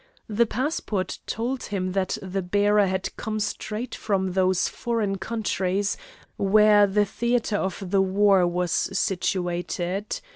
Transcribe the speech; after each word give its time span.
The 0.27 0.47
passport 0.47 1.19
told 1.27 1.65
him 1.65 1.91
that 1.91 2.17
the 2.23 2.41
bearer 2.41 2.87
had 2.87 3.15
come 3.17 3.39
straight 3.39 3.93
from 3.93 4.31
those 4.31 4.67
foreign 4.67 5.19
countries, 5.19 5.95
where 6.37 6.87
the 6.87 7.05
theatre 7.05 7.57
of 7.57 7.91
the 7.91 8.01
war 8.01 8.47
was 8.47 8.71
situated. 8.71 10.19